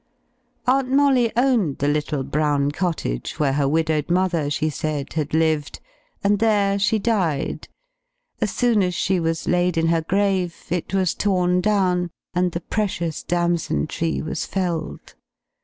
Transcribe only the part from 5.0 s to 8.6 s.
had lived, and there she died. As